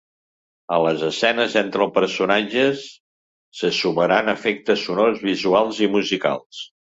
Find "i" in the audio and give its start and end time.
5.89-5.91